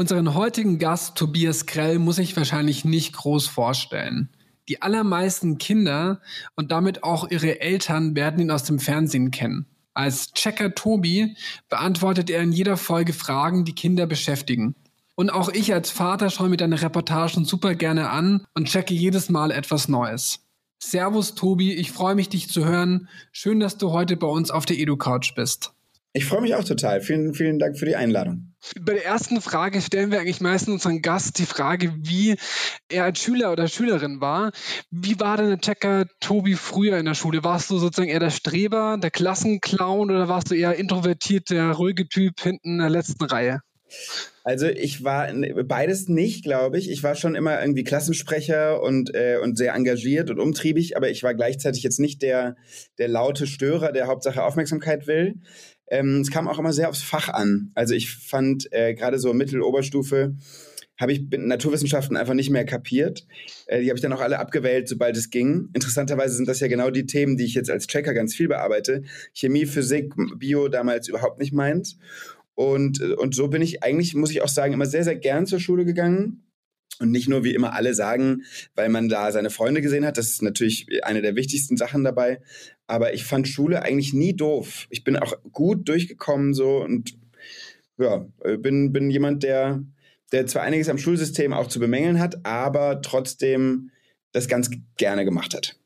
[0.00, 4.28] Unseren heutigen Gast Tobias Grell muss ich wahrscheinlich nicht groß vorstellen.
[4.68, 6.20] Die allermeisten Kinder
[6.56, 9.66] und damit auch ihre Eltern werden ihn aus dem Fernsehen kennen.
[9.94, 11.36] Als Checker Tobi
[11.68, 14.74] beantwortet er in jeder Folge Fragen, die Kinder beschäftigen.
[15.14, 19.28] Und auch ich als Vater schaue mir deine Reportagen super gerne an und checke jedes
[19.28, 20.40] Mal etwas Neues.
[20.82, 23.08] Servus Tobi, ich freue mich, dich zu hören.
[23.30, 25.72] Schön, dass du heute bei uns auf der EduCouch bist.
[26.14, 27.00] Ich freue mich auch total.
[27.00, 28.53] Vielen, vielen Dank für die Einladung.
[28.80, 32.36] Bei der ersten Frage stellen wir eigentlich meistens unseren Gast die Frage, wie
[32.88, 34.52] er als Schüler oder Schülerin war.
[34.90, 37.44] Wie war denn der Checker Tobi früher in der Schule?
[37.44, 42.08] Warst du sozusagen eher der Streber, der Klassenclown oder warst du eher introvertiert, der ruhige
[42.08, 43.60] Typ hinten in der letzten Reihe?
[44.44, 45.32] Also ich war
[45.64, 46.90] beides nicht, glaube ich.
[46.90, 51.22] Ich war schon immer irgendwie Klassensprecher und, äh, und sehr engagiert und umtriebig, aber ich
[51.22, 52.56] war gleichzeitig jetzt nicht der,
[52.98, 55.36] der laute Störer, der Hauptsache Aufmerksamkeit will.
[55.88, 57.70] Ähm, es kam auch immer sehr aufs Fach an.
[57.74, 60.34] Also ich fand äh, gerade so Mittel-Oberstufe
[60.98, 63.26] habe ich Naturwissenschaften einfach nicht mehr kapiert.
[63.66, 65.68] Äh, die habe ich dann auch alle abgewählt, sobald es ging.
[65.74, 69.02] Interessanterweise sind das ja genau die Themen, die ich jetzt als Checker ganz viel bearbeite.
[69.32, 71.98] Chemie, Physik, Bio damals überhaupt nicht meins.
[72.54, 75.58] Und, und so bin ich eigentlich, muss ich auch sagen, immer sehr, sehr gern zur
[75.58, 76.43] Schule gegangen.
[77.00, 78.44] Und nicht nur, wie immer alle sagen,
[78.76, 80.16] weil man da seine Freunde gesehen hat.
[80.16, 82.40] Das ist natürlich eine der wichtigsten Sachen dabei.
[82.86, 84.86] Aber ich fand Schule eigentlich nie doof.
[84.90, 87.18] Ich bin auch gut durchgekommen so und
[87.98, 88.26] ja,
[88.58, 89.82] bin, bin jemand, der,
[90.32, 93.90] der zwar einiges am Schulsystem auch zu bemängeln hat, aber trotzdem
[94.32, 95.76] das ganz gerne gemacht hat.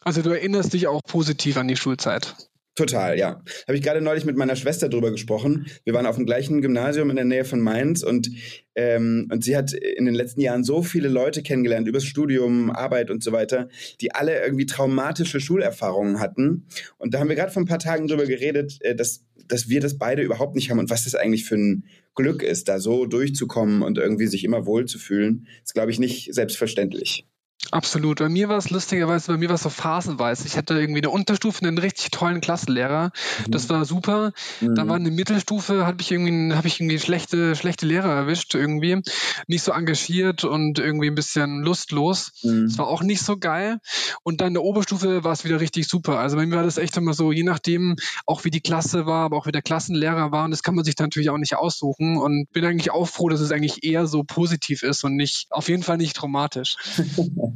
[0.00, 2.36] Also du erinnerst dich auch positiv an die Schulzeit.
[2.76, 3.42] Total, ja.
[3.66, 5.66] Habe ich gerade neulich mit meiner Schwester drüber gesprochen.
[5.84, 8.30] Wir waren auf dem gleichen Gymnasium in der Nähe von Mainz und,
[8.74, 13.10] ähm, und sie hat in den letzten Jahren so viele Leute kennengelernt, übers Studium, Arbeit
[13.10, 13.70] und so weiter,
[14.02, 16.66] die alle irgendwie traumatische Schulerfahrungen hatten.
[16.98, 19.80] Und da haben wir gerade vor ein paar Tagen drüber geredet, äh, dass, dass wir
[19.80, 21.84] das beide überhaupt nicht haben und was das eigentlich für ein
[22.14, 25.46] Glück ist, da so durchzukommen und irgendwie sich immer wohlzufühlen.
[25.64, 27.26] Ist, glaube ich, nicht selbstverständlich.
[27.70, 28.18] Absolut.
[28.18, 30.46] Bei mir war es lustigerweise, bei mir war es so phasenweise.
[30.46, 33.12] Ich hatte irgendwie eine Unterstufe einen richtig tollen Klassenlehrer.
[33.46, 33.50] Mhm.
[33.50, 34.32] Das war super.
[34.60, 34.74] Mhm.
[34.74, 39.02] Dann war eine Mittelstufe, habe ich irgendwie, habe ich irgendwie schlechte, schlechte Lehrer erwischt irgendwie.
[39.46, 42.32] Nicht so engagiert und irgendwie ein bisschen lustlos.
[42.42, 42.66] Mhm.
[42.68, 43.78] Das war auch nicht so geil.
[44.22, 46.18] Und dann in der Oberstufe war es wieder richtig super.
[46.18, 47.96] Also bei mir war das echt immer so, je nachdem,
[48.26, 50.44] auch wie die Klasse war, aber auch wie der Klassenlehrer war.
[50.44, 52.16] Und das kann man sich dann natürlich auch nicht aussuchen.
[52.16, 55.68] Und bin eigentlich auch froh, dass es eigentlich eher so positiv ist und nicht, auf
[55.68, 56.76] jeden Fall nicht traumatisch.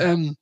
[0.00, 0.36] ähm,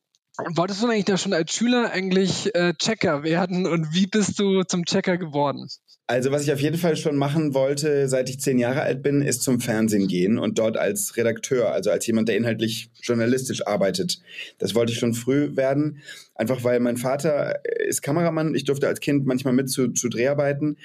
[0.54, 4.62] wolltest du eigentlich da schon als Schüler eigentlich äh, Checker werden und wie bist du
[4.62, 5.68] zum Checker geworden?
[6.10, 9.20] Also was ich auf jeden Fall schon machen wollte, seit ich zehn Jahre alt bin,
[9.20, 14.18] ist zum Fernsehen gehen und dort als Redakteur, also als jemand, der inhaltlich journalistisch arbeitet.
[14.56, 15.98] Das wollte ich schon früh werden,
[16.34, 18.54] einfach weil mein Vater ist Kameramann.
[18.54, 20.78] Ich durfte als Kind manchmal mit zu, zu Dreharbeiten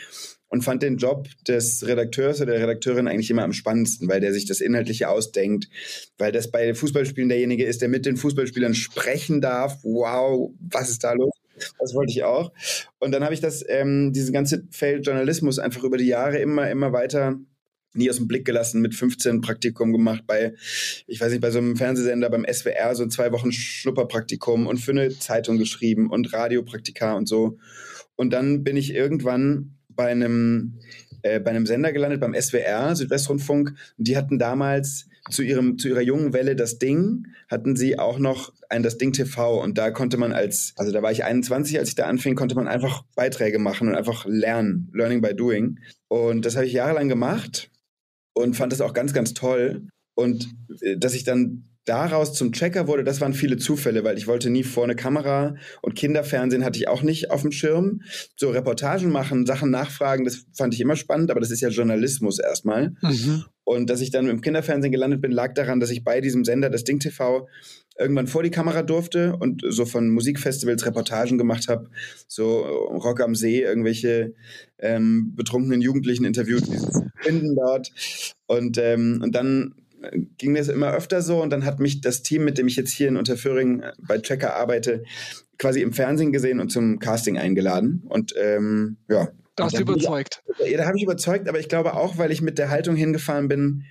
[0.54, 4.32] und fand den Job des Redakteurs oder der Redakteurin eigentlich immer am spannendsten, weil der
[4.34, 5.68] sich das Inhaltliche ausdenkt,
[6.20, 9.80] weil das bei Fußballspielen derjenige ist, der mit den Fußballspielern sprechen darf.
[9.82, 11.34] Wow, was ist da los?
[11.80, 12.54] Das wollte ich auch.
[13.00, 16.70] Und dann habe ich das, ähm, dieses ganze Feld Journalismus einfach über die Jahre immer,
[16.70, 17.40] immer weiter
[17.96, 20.54] nie aus dem Blick gelassen, mit 15 Praktikum gemacht bei,
[21.08, 24.92] ich weiß nicht, bei so einem Fernsehsender beim SWR, so zwei Wochen Schnupperpraktikum und für
[24.92, 27.58] eine Zeitung geschrieben und Radiopraktika und so.
[28.16, 30.80] Und dann bin ich irgendwann bei einem,
[31.22, 33.74] äh, bei einem Sender gelandet, beim SWR, Südwestrundfunk.
[33.98, 38.20] Und die hatten damals zu, ihrem, zu ihrer jungen Welle das Ding, hatten sie auch
[38.20, 39.62] noch ein das Ding TV.
[39.62, 42.56] Und da konnte man als, also da war ich 21, als ich da anfing, konnte
[42.56, 44.90] man einfach Beiträge machen und einfach lernen.
[44.94, 45.80] Learning by doing.
[46.08, 47.70] Und das habe ich jahrelang gemacht
[48.34, 49.88] und fand das auch ganz, ganz toll.
[50.16, 50.50] Und
[50.82, 54.50] äh, dass ich dann daraus zum Checker wurde, das waren viele Zufälle, weil ich wollte
[54.50, 58.02] nie vor eine Kamera und Kinderfernsehen hatte ich auch nicht auf dem Schirm.
[58.38, 62.40] So Reportagen machen, Sachen nachfragen, das fand ich immer spannend, aber das ist ja Journalismus
[62.40, 62.94] erstmal.
[63.02, 63.46] Mhm.
[63.66, 66.70] Und dass ich dann im Kinderfernsehen gelandet bin, lag daran, dass ich bei diesem Sender,
[66.70, 67.48] das Ding TV,
[67.98, 71.90] irgendwann vor die Kamera durfte und so von Musikfestivals Reportagen gemacht habe,
[72.28, 74.34] so Rock am See, irgendwelche
[74.80, 76.78] ähm, betrunkenen Jugendlichen interviewt, die
[77.22, 77.92] finden dort.
[78.48, 79.76] Und, ähm, und dann
[80.38, 82.92] ging das immer öfter so und dann hat mich das Team, mit dem ich jetzt
[82.92, 85.04] hier in Unterföhring äh, bei Tracker arbeite,
[85.58, 88.04] quasi im Fernsehen gesehen und zum Casting eingeladen.
[88.08, 90.44] Und ähm, ja, Da hast du überzeugt.
[90.64, 92.96] Ich, ja, da habe ich überzeugt, aber ich glaube auch, weil ich mit der Haltung
[92.96, 93.86] hingefahren bin,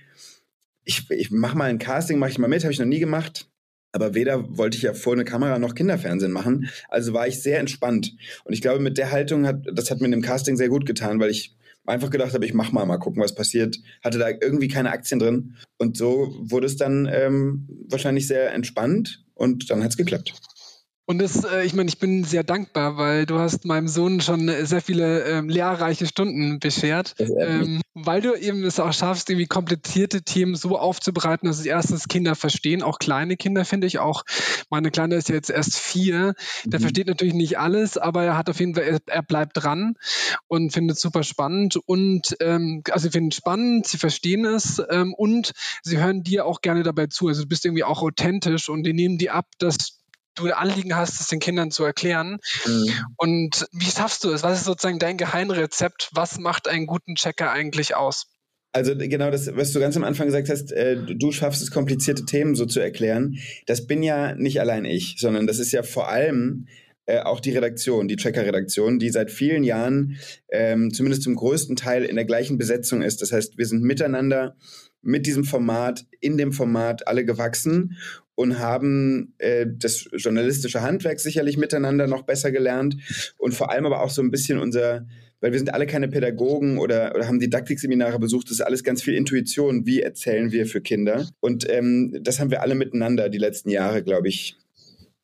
[0.83, 3.49] ich, ich mache mal ein Casting, mache ich mal mit, habe ich noch nie gemacht.
[3.93, 6.67] Aber weder wollte ich ja vor eine Kamera noch Kinderfernsehen machen.
[6.89, 8.15] Also war ich sehr entspannt.
[8.43, 10.85] Und ich glaube, mit der Haltung hat, das hat mir in dem Casting sehr gut
[10.85, 13.77] getan, weil ich einfach gedacht habe, ich mach mal, mal gucken, was passiert.
[14.03, 15.55] Hatte da irgendwie keine Aktien drin.
[15.77, 20.33] Und so wurde es dann ähm, wahrscheinlich sehr entspannt und dann hat es geklappt.
[21.05, 24.49] Und das, äh, ich meine, ich bin sehr dankbar, weil du hast meinem Sohn schon
[24.65, 30.21] sehr viele ähm, lehrreiche Stunden beschert, ähm, weil du eben es auch schaffst, irgendwie komplizierte
[30.21, 34.23] Themen so aufzubereiten, dass es erstens Kinder verstehen, auch kleine Kinder finde ich auch.
[34.69, 36.83] Meine Kleine ist ja jetzt erst vier, der mhm.
[36.83, 39.95] versteht natürlich nicht alles, aber er hat auf jeden Fall, er, er bleibt dran
[40.47, 44.81] und findet es super spannend und ähm, also sie finden es spannend, sie verstehen es
[44.89, 45.51] ähm, und
[45.81, 47.27] sie hören dir auch gerne dabei zu.
[47.27, 50.02] Also du bist irgendwie auch authentisch und die nehmen die ab, dass
[50.35, 52.39] du Anliegen hast, es den Kindern zu erklären.
[52.65, 52.89] Mhm.
[53.17, 54.43] Und wie schaffst du es?
[54.43, 56.09] Was ist sozusagen dein Geheimrezept?
[56.13, 58.27] Was macht einen guten Checker eigentlich aus?
[58.75, 62.25] Also genau das, was du ganz am Anfang gesagt hast, äh, du schaffst es, komplizierte
[62.25, 63.37] Themen so zu erklären.
[63.67, 66.67] Das bin ja nicht allein ich, sondern das ist ja vor allem
[67.05, 70.17] äh, auch die Redaktion, die Checker-Redaktion, die seit vielen Jahren
[70.51, 73.21] ähm, zumindest zum größten Teil in der gleichen Besetzung ist.
[73.21, 74.55] Das heißt, wir sind miteinander
[75.03, 77.97] mit diesem Format, in dem Format alle gewachsen
[78.35, 82.97] und haben äh, das journalistische Handwerk sicherlich miteinander noch besser gelernt
[83.37, 85.05] und vor allem aber auch so ein bisschen unser,
[85.41, 89.03] weil wir sind alle keine Pädagogen oder, oder haben Didaktikseminare besucht, das ist alles ganz
[89.03, 91.27] viel Intuition, wie erzählen wir für Kinder.
[91.39, 94.57] Und ähm, das haben wir alle miteinander die letzten Jahre, glaube ich,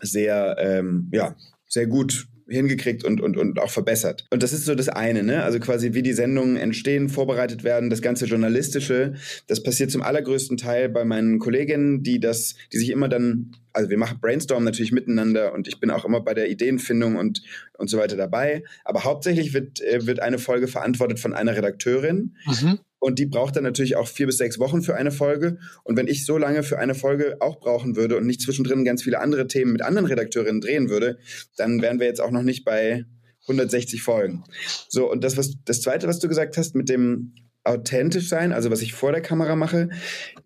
[0.02, 1.36] sehr, ähm, ja,
[1.68, 4.26] sehr gut hingekriegt und, und, und auch verbessert.
[4.32, 5.44] Und das ist so das eine, ne?
[5.44, 9.14] Also quasi wie die Sendungen entstehen, vorbereitet werden, das ganze Journalistische,
[9.48, 13.90] das passiert zum allergrößten Teil bei meinen Kolleginnen, die das, die sich immer dann, also
[13.90, 17.42] wir machen Brainstorm natürlich miteinander und ich bin auch immer bei der Ideenfindung und,
[17.78, 18.64] und so weiter dabei.
[18.84, 22.36] Aber hauptsächlich wird, äh, wird eine Folge verantwortet von einer Redakteurin.
[22.46, 22.80] Mhm.
[23.00, 25.58] Und die braucht dann natürlich auch vier bis sechs Wochen für eine Folge.
[25.84, 29.04] Und wenn ich so lange für eine Folge auch brauchen würde und nicht zwischendrin ganz
[29.04, 31.18] viele andere Themen mit anderen Redakteurinnen drehen würde,
[31.56, 33.06] dann wären wir jetzt auch noch nicht bei
[33.44, 34.44] 160 Folgen.
[34.90, 38.72] So, und das, was, das zweite, was du gesagt hast, mit dem authentisch sein, also
[38.72, 39.90] was ich vor der Kamera mache,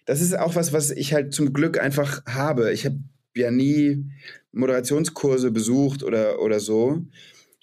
[0.06, 2.72] das ist auch was, was ich halt zum Glück einfach habe.
[2.72, 3.00] Ich habe
[3.36, 4.06] ja nie
[4.52, 7.02] Moderationskurse besucht oder, oder so.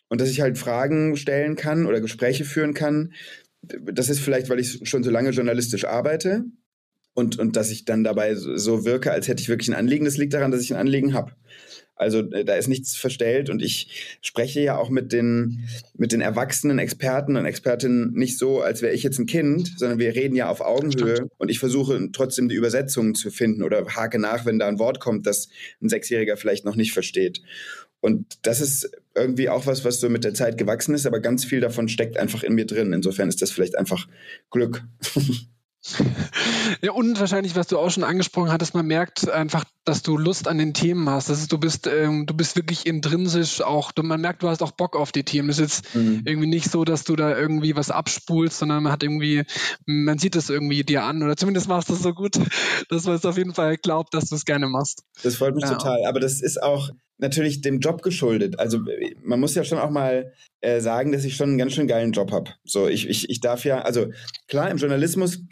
[0.09, 3.13] Und dass ich halt Fragen stellen kann oder Gespräche führen kann,
[3.63, 6.45] das ist vielleicht, weil ich schon so lange journalistisch arbeite
[7.15, 10.05] und, und dass ich dann dabei so wirke, als hätte ich wirklich ein Anliegen.
[10.05, 11.33] Das liegt daran, dass ich ein Anliegen habe.
[12.01, 16.23] Also äh, da ist nichts verstellt und ich spreche ja auch mit den, mit den
[16.23, 20.35] erwachsenen Experten und Expertinnen nicht so, als wäre ich jetzt ein Kind, sondern wir reden
[20.35, 21.33] ja auf Augenhöhe Stimmt.
[21.37, 24.99] und ich versuche trotzdem die Übersetzungen zu finden oder hake nach, wenn da ein Wort
[24.99, 25.51] kommt, das
[25.83, 27.43] ein Sechsjähriger vielleicht noch nicht versteht.
[28.01, 31.45] Und das ist irgendwie auch was, was so mit der Zeit gewachsen ist, aber ganz
[31.45, 32.93] viel davon steckt einfach in mir drin.
[32.93, 34.09] Insofern ist das vielleicht einfach
[34.51, 34.83] Glück.
[36.83, 40.47] Ja, und wahrscheinlich, was du auch schon angesprochen hattest, man merkt einfach, dass du Lust
[40.47, 41.31] an den Themen hast.
[41.31, 44.63] Das ist, du bist, ähm, du bist wirklich intrinsisch auch, du, man merkt, du hast
[44.63, 45.49] auch Bock auf die Themen.
[45.49, 46.23] Es ist jetzt mhm.
[46.25, 49.45] irgendwie nicht so, dass du da irgendwie was abspulst, sondern man hat irgendwie,
[49.87, 52.39] man sieht es irgendwie dir an oder zumindest machst du es so gut,
[52.89, 55.03] dass man es auf jeden Fall glaubt, dass du es gerne machst.
[55.23, 55.75] Das freut mich ja.
[55.75, 56.05] total.
[56.07, 56.91] Aber das ist auch,
[57.21, 58.59] natürlich dem Job geschuldet.
[58.59, 58.81] Also
[59.23, 62.13] man muss ja schon auch mal äh, sagen, dass ich schon einen ganz schön geilen
[62.13, 62.51] Job habe.
[62.65, 64.11] So, ich, ich, ich darf ja, also
[64.49, 65.43] klar, im Journalismus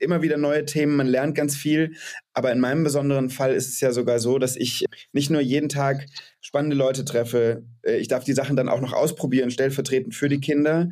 [0.00, 1.94] immer wieder neue Themen, man lernt ganz viel,
[2.32, 5.68] aber in meinem besonderen Fall ist es ja sogar so, dass ich nicht nur jeden
[5.68, 6.06] Tag
[6.40, 10.40] spannende Leute treffe, äh, ich darf die Sachen dann auch noch ausprobieren, stellvertretend für die
[10.40, 10.90] Kinder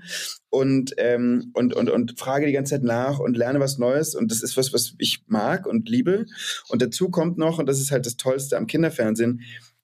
[0.50, 4.30] und, ähm, und, und, und frage die ganze Zeit nach und lerne was Neues und
[4.30, 6.26] das ist was, was ich mag und liebe.
[6.68, 9.42] Und dazu kommt noch, und das ist halt das Tollste am Kinderfernsehen,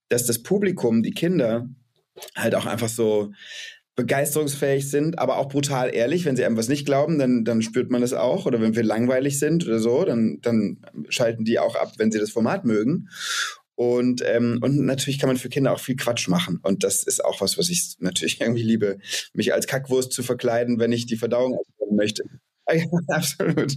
[0.09, 1.69] dass das Publikum, die Kinder,
[2.37, 3.33] halt auch einfach so
[3.97, 6.25] begeisterungsfähig sind, aber auch brutal ehrlich.
[6.25, 8.47] Wenn sie einem was nicht glauben, dann, dann spürt man das auch.
[8.47, 12.19] Oder wenn wir langweilig sind oder so, dann, dann schalten die auch ab, wenn sie
[12.19, 13.09] das Format mögen.
[13.77, 16.61] Und, ähm, und natürlich kann man für Kinder auch viel Quatsch machen.
[16.63, 18.99] Und das ist auch was, was ich natürlich irgendwie liebe,
[19.33, 21.59] mich als Kackwurst zu verkleiden, wenn ich die Verdauung
[21.91, 22.25] möchte.
[23.09, 23.75] Absolut.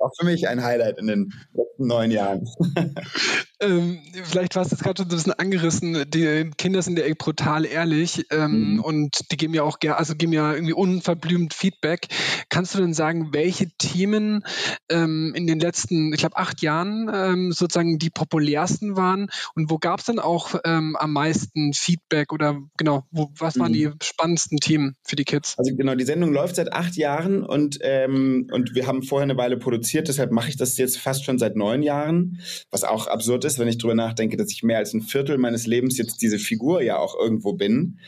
[0.00, 2.48] Auch für mich ein Highlight in den letzten neun Jahren.
[3.60, 6.04] ähm, vielleicht war es jetzt gerade schon so ein bisschen angerissen.
[6.10, 8.80] Die Kinder sind ja brutal ehrlich ähm, mhm.
[8.80, 12.06] und die geben ja auch gerne, also geben ja irgendwie unverblümt Feedback.
[12.48, 14.44] Kannst du denn sagen, welche Themen
[14.88, 19.78] ähm, in den letzten, ich glaube, acht Jahren ähm, sozusagen die populärsten waren und wo
[19.78, 23.74] gab es dann auch ähm, am meisten Feedback oder genau, wo, was waren mhm.
[23.74, 25.56] die spannendsten Themen für die Kids?
[25.58, 29.36] Also genau, die Sendung läuft seit acht Jahren und ähm, und wir haben vorher eine
[29.36, 33.44] Weile produziert, deshalb mache ich das jetzt fast schon seit neun Jahren, was auch absurd
[33.44, 36.38] ist, wenn ich drüber nachdenke, dass ich mehr als ein Viertel meines Lebens jetzt diese
[36.38, 37.98] Figur ja auch irgendwo bin.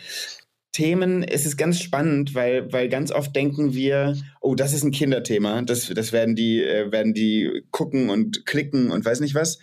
[0.73, 4.93] Themen, es ist ganz spannend, weil, weil ganz oft denken wir, oh, das ist ein
[4.93, 9.59] Kinderthema, das, das werden die, äh, werden die gucken und klicken und weiß nicht was.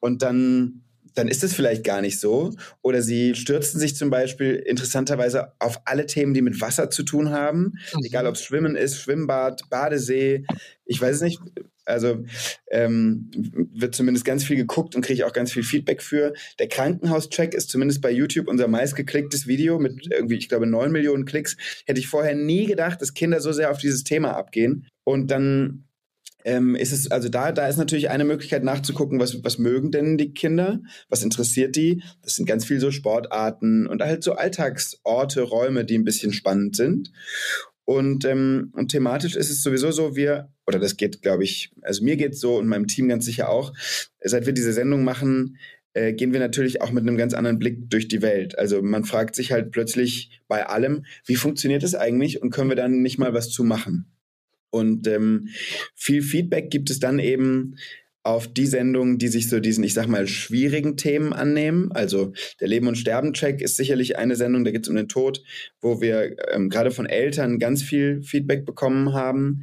[0.00, 0.85] Und dann
[1.16, 2.54] dann ist es vielleicht gar nicht so.
[2.82, 7.30] Oder sie stürzen sich zum Beispiel interessanterweise auf alle Themen, die mit Wasser zu tun
[7.30, 7.74] haben.
[7.94, 8.04] Mhm.
[8.04, 10.44] Egal ob es Schwimmen ist, Schwimmbad, Badesee,
[10.84, 11.40] ich weiß es nicht.
[11.86, 12.24] Also
[12.70, 13.30] ähm,
[13.72, 16.34] wird zumindest ganz viel geguckt und kriege ich auch ganz viel Feedback für.
[16.58, 21.24] Der Krankenhauscheck ist zumindest bei YouTube unser meistgeklicktes Video mit irgendwie, ich glaube, neun Millionen
[21.24, 21.56] Klicks.
[21.86, 24.88] Hätte ich vorher nie gedacht, dass Kinder so sehr auf dieses Thema abgehen.
[25.04, 25.85] Und dann
[26.46, 30.16] ähm, ist es, also da, da ist natürlich eine Möglichkeit nachzugucken, was, was mögen denn
[30.16, 32.04] die Kinder, was interessiert die.
[32.22, 36.76] Das sind ganz viel so Sportarten und halt so Alltagsorte, Räume, die ein bisschen spannend
[36.76, 37.10] sind.
[37.84, 42.04] Und, ähm, und thematisch ist es sowieso so, wir, oder das geht, glaube ich, also
[42.04, 43.72] mir geht es so und meinem Team ganz sicher auch,
[44.22, 45.58] seit wir diese Sendung machen,
[45.94, 48.56] äh, gehen wir natürlich auch mit einem ganz anderen Blick durch die Welt.
[48.56, 52.76] Also man fragt sich halt plötzlich bei allem, wie funktioniert das eigentlich und können wir
[52.76, 54.15] dann nicht mal was zu machen?
[54.70, 55.48] Und ähm,
[55.94, 57.76] viel Feedback gibt es dann eben
[58.26, 61.92] auf die Sendungen, die sich so diesen, ich sag mal, schwierigen Themen annehmen.
[61.92, 65.42] Also der Leben- und Sterben-Check ist sicherlich eine Sendung, da geht es um den Tod,
[65.80, 69.62] wo wir ähm, gerade von Eltern ganz viel Feedback bekommen haben.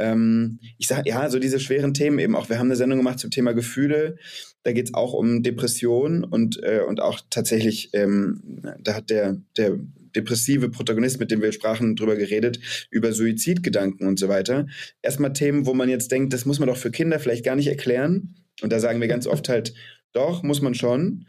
[0.00, 2.48] Ähm, ich sage, ja, so diese schweren Themen eben auch.
[2.48, 4.16] Wir haben eine Sendung gemacht zum Thema Gefühle.
[4.62, 9.36] Da geht es auch um Depression und, äh, und auch tatsächlich, ähm, da hat der,
[9.56, 9.78] der
[10.14, 12.58] depressive Protagonist, mit dem wir sprachen, drüber geredet,
[12.90, 14.66] über Suizidgedanken und so weiter.
[15.02, 17.68] Erstmal Themen, wo man jetzt denkt, das muss man doch für Kinder vielleicht gar nicht
[17.68, 18.34] erklären.
[18.62, 19.74] Und da sagen wir ganz oft halt,
[20.12, 21.26] doch, muss man schon.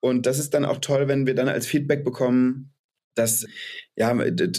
[0.00, 2.72] Und das ist dann auch toll, wenn wir dann als Feedback bekommen,
[3.14, 3.46] dass,
[3.96, 4.16] ja,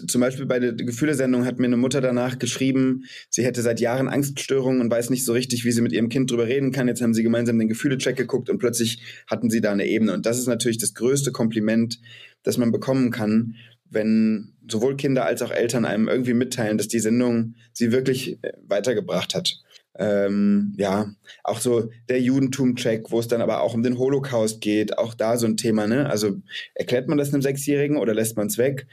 [0.07, 4.07] zum Beispiel bei der Gefühlesendung hat mir eine Mutter danach geschrieben, sie hätte seit Jahren
[4.07, 6.87] Angststörungen und weiß nicht so richtig, wie sie mit ihrem Kind drüber reden kann.
[6.87, 10.13] Jetzt haben sie gemeinsam den Gefühlecheck geguckt und plötzlich hatten sie da eine Ebene.
[10.13, 11.99] Und das ist natürlich das größte Kompliment,
[12.43, 13.55] das man bekommen kann,
[13.89, 18.53] wenn sowohl Kinder als auch Eltern einem irgendwie mitteilen, dass die Sendung sie wirklich äh,
[18.67, 19.59] weitergebracht hat.
[19.99, 24.97] Ähm, ja, auch so der Judentum-Check, wo es dann aber auch um den Holocaust geht,
[24.97, 26.09] auch da so ein Thema, ne?
[26.09, 26.37] Also
[26.75, 28.87] erklärt man das einem Sechsjährigen oder lässt man es weg?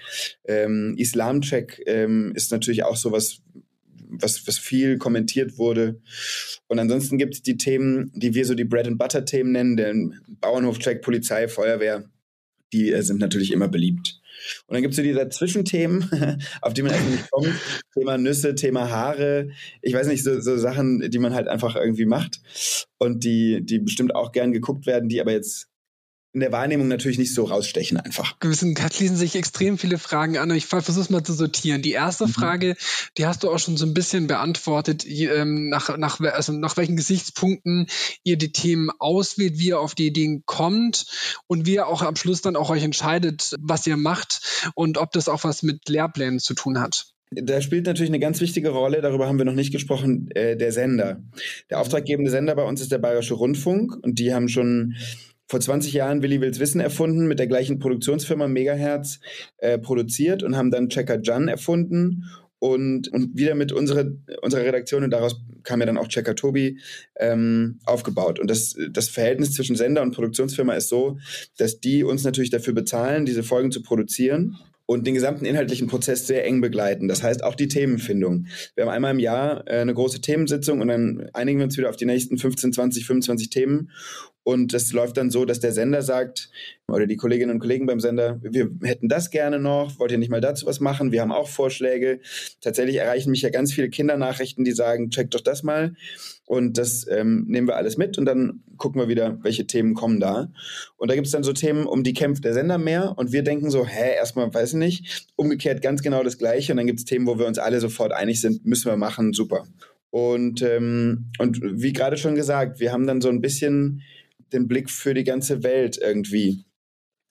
[0.45, 3.40] Ähm, Islam-Check ähm, ist natürlich auch sowas,
[4.09, 6.00] was, was viel kommentiert wurde.
[6.67, 11.47] Und ansonsten gibt es die Themen, die wir so die Bread-and-Butter-Themen nennen, den Bauernhof-Check, Polizei,
[11.49, 12.05] Feuerwehr,
[12.73, 14.21] die äh, sind natürlich immer beliebt.
[14.66, 17.54] Und dann gibt es so diese Zwischenthemen, auf die man einfach nicht kommt.
[17.95, 19.50] Thema Nüsse, Thema Haare.
[19.83, 22.40] Ich weiß nicht, so, so Sachen, die man halt einfach irgendwie macht
[22.99, 25.68] und die, die bestimmt auch gern geguckt werden, die aber jetzt
[26.35, 28.38] in der Wahrnehmung natürlich nicht so rausstechen einfach.
[28.38, 30.50] Gewissen schließen sich extrem viele Fragen an.
[30.50, 31.80] Ich versuche es mal zu sortieren.
[31.80, 32.32] Die erste mhm.
[32.32, 32.76] Frage,
[33.16, 36.97] die hast du auch schon so ein bisschen beantwortet, ähm, nach, nach, also nach welchen
[36.97, 37.87] Gesichtspunkten
[38.25, 41.06] ihr die Themen auswählt, wie ihr auf die Ideen kommt
[41.47, 45.12] und wie ihr auch am Schluss dann auch euch entscheidet, was ihr macht und ob
[45.12, 47.06] das auch was mit Lehrplänen zu tun hat.
[47.30, 50.73] Da spielt natürlich eine ganz wichtige Rolle, darüber haben wir noch nicht gesprochen, äh, der
[50.73, 51.23] Sender.
[51.68, 54.97] Der auftraggebende Sender bei uns ist der Bayerische Rundfunk und die haben schon
[55.49, 59.21] vor 20 Jahren Willi Wills Wissen erfunden, mit der gleichen Produktionsfirma Megahertz
[59.57, 62.25] äh, produziert und haben dann Checker Jan erfunden
[62.59, 64.05] und, und wieder mit unserer,
[64.43, 66.78] unserer Redaktion und daraus kam ja dann auch Checker Tobi
[67.19, 68.38] ähm, aufgebaut.
[68.38, 71.19] Und das, das Verhältnis zwischen Sender und Produktionsfirma ist so,
[71.57, 74.57] dass die uns natürlich dafür bezahlen, diese Folgen zu produzieren
[74.90, 77.09] und den gesamten inhaltlichen Prozess sehr eng begleiten.
[77.09, 78.47] Das heißt auch die Themenfindung.
[78.75, 81.90] Wir haben einmal im Jahr äh, eine große Themensitzung und dann einigen wir uns wieder
[81.90, 83.90] auf die nächsten 15, 20, 25 Themen
[84.49, 86.49] und das läuft dann so, dass der Sender sagt,
[86.90, 90.31] oder die Kolleginnen und Kollegen beim Sender, wir hätten das gerne noch, wollt ihr nicht
[90.31, 91.12] mal dazu was machen?
[91.12, 92.21] Wir haben auch Vorschläge.
[92.62, 95.93] Tatsächlich erreichen mich ja ganz viele Kindernachrichten, die sagen, check doch das mal.
[96.47, 100.19] Und das ähm, nehmen wir alles mit und dann gucken wir wieder, welche Themen kommen
[100.19, 100.50] da.
[100.97, 103.19] Und da gibt es dann so Themen, um die kämpft der Sender mehr.
[103.19, 105.28] Und wir denken so, hä, erstmal weiß ich nicht.
[105.37, 106.73] Umgekehrt ganz genau das Gleiche.
[106.73, 109.35] Und dann gibt es Themen, wo wir uns alle sofort einig sind, müssen wir machen,
[109.35, 109.67] super.
[110.09, 114.02] Und, ähm, und wie gerade schon gesagt, wir haben dann so ein bisschen
[114.52, 116.64] den Blick für die ganze Welt irgendwie.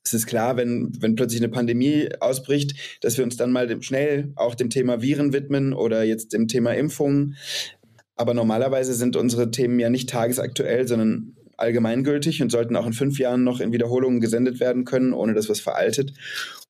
[0.03, 4.31] Es ist klar, wenn, wenn plötzlich eine Pandemie ausbricht, dass wir uns dann mal schnell
[4.35, 7.35] auch dem Thema Viren widmen oder jetzt dem Thema Impfungen.
[8.15, 13.19] Aber normalerweise sind unsere Themen ja nicht tagesaktuell, sondern allgemeingültig und sollten auch in fünf
[13.19, 16.13] Jahren noch in Wiederholungen gesendet werden können, ohne dass was veraltet.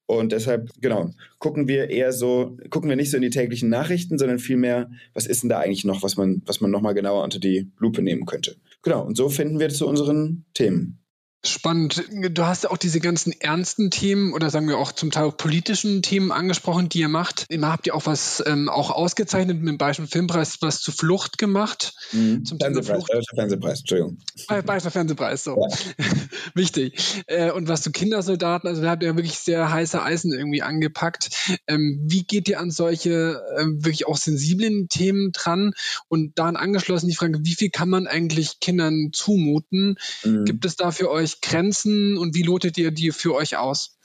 [0.08, 4.18] Und deshalb, genau, gucken wir eher so, gucken wir nicht so in die täglichen Nachrichten,
[4.18, 7.40] sondern vielmehr, was ist denn da eigentlich noch, was man, was man nochmal genauer unter
[7.40, 8.56] die Lupe nehmen könnte.
[8.84, 11.04] Genau, und so finden wir zu unseren Themen.
[11.46, 12.04] Spannend.
[12.32, 15.38] Du hast ja auch diese ganzen ernsten Themen oder sagen wir auch zum Teil auch
[15.38, 17.46] politischen Themen angesprochen, die ihr macht.
[17.50, 21.38] Immer habt ihr auch was ähm, auch ausgezeichnet mit dem Beispiel Filmpreis was zu Flucht
[21.38, 21.94] gemacht.
[22.12, 22.44] Mhm.
[22.44, 23.12] Zum Thema Flucht.
[23.36, 24.18] Fernsehpreis, Entschuldigung.
[24.66, 25.58] Beispiel Fernsehpreis, so.
[25.58, 26.06] Ja.
[26.56, 27.24] Wichtig.
[27.28, 31.30] Äh, und was zu Kindersoldaten, also da habt ihr wirklich sehr heiße Eisen irgendwie angepackt.
[31.68, 35.74] Ähm, wie geht ihr an solche ähm, wirklich auch sensiblen Themen dran?
[36.08, 39.98] Und daran angeschlossen die Frage, wie viel kann man eigentlich Kindern zumuten?
[40.24, 40.46] Mhm.
[40.46, 43.98] Gibt es da für euch Grenzen und wie lotet ihr die für euch aus?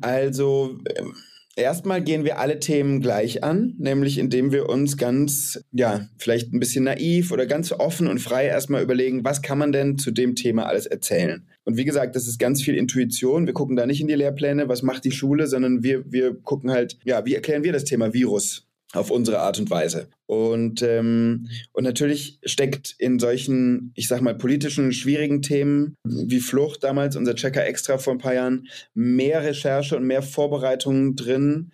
[0.00, 1.14] Also ähm,
[1.56, 6.60] erstmal gehen wir alle Themen gleich an, nämlich indem wir uns ganz, ja, vielleicht ein
[6.60, 10.34] bisschen naiv oder ganz offen und frei erstmal überlegen, was kann man denn zu dem
[10.34, 11.46] Thema alles erzählen.
[11.64, 13.46] Und wie gesagt, das ist ganz viel Intuition.
[13.46, 16.70] Wir gucken da nicht in die Lehrpläne, was macht die Schule, sondern wir, wir gucken
[16.70, 20.08] halt, ja, wie erklären wir das Thema Virus auf unsere Art und Weise.
[20.26, 26.84] Und, ähm, und natürlich steckt in solchen, ich sag mal, politischen, schwierigen Themen wie Flucht
[26.84, 31.72] damals, unser Checker extra vor ein paar Jahren, mehr Recherche und mehr Vorbereitung drin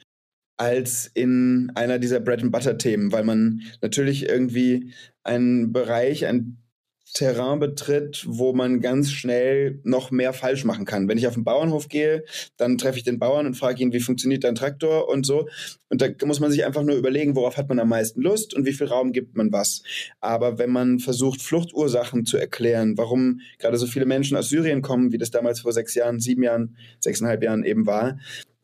[0.59, 6.59] als in einer dieser Bread-and-Butter-Themen, weil man natürlich irgendwie einen Bereich, ein
[7.15, 11.09] Terrain betritt, wo man ganz schnell noch mehr falsch machen kann.
[11.09, 12.25] Wenn ich auf den Bauernhof gehe,
[12.57, 15.49] dann treffe ich den Bauern und frage ihn, wie funktioniert dein Traktor und so.
[15.89, 18.67] Und da muss man sich einfach nur überlegen, worauf hat man am meisten Lust und
[18.67, 19.83] wie viel Raum gibt man was.
[20.21, 25.13] Aber wenn man versucht, Fluchtursachen zu erklären, warum gerade so viele Menschen aus Syrien kommen,
[25.13, 28.19] wie das damals vor sechs Jahren, sieben Jahren, sechseinhalb Jahren eben war,